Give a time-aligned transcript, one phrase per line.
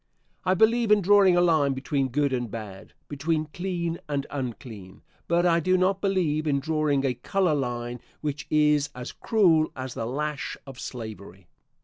[0.45, 5.45] I believe in drawing a line between good and bad, between clean and unclean, but
[5.45, 10.07] I do not believe in drawing a color line which is as cruel as the
[10.07, 11.49] lash of slavery.